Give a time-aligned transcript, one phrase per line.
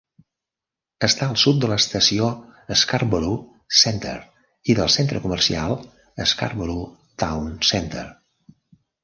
[1.07, 2.29] Està al sud de l'estació
[2.81, 4.15] Scarborough Centre
[4.73, 5.77] i del centre comercial
[6.33, 6.91] Scarborough
[7.27, 8.09] Town Centre.